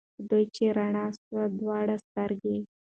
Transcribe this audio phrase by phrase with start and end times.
[0.15, 2.57] په دوا چي یې رڼا سوې دواړي سترګي